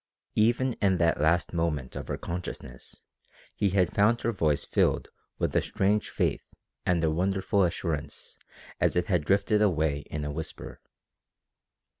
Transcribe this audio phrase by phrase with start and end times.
[0.33, 3.03] Even in that last moment of her consciousness
[3.53, 6.41] he had found her voice filled with a strange faith
[6.87, 8.35] and a wonderful assurance
[8.79, 10.81] as it had drifted away in a whisper.